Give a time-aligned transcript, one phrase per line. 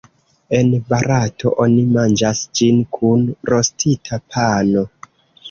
[0.59, 4.87] En Barato, oni manĝas ĝin kun rostita pano.